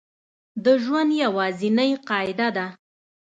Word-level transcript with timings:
د 0.63 0.65
ژوند 0.83 1.11
یوازینۍ 1.23 1.91
قاعده 2.09 2.49
ده 2.57 2.67